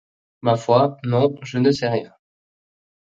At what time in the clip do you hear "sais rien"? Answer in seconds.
1.71-2.11